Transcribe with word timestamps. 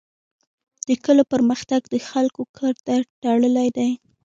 د 0.87 0.89
کلو 1.05 1.23
پرمختګ 1.33 1.81
د 1.87 1.95
خلکو 2.09 2.41
کار 2.57 2.75
ته 2.85 2.95
تړلی 3.21 3.69
دی. 3.77 3.91